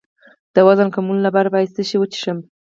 [0.55, 2.37] د وزن کمولو لپاره باید څه شی وڅښم؟